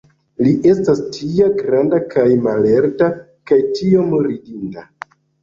Li 0.43 0.51
estas 0.69 1.01
tia 1.17 1.49
granda 1.59 1.99
kaj 2.15 2.25
mallerta, 2.47 3.11
kaj 3.53 3.61
iom 3.91 4.19
ridinda. 4.27 4.89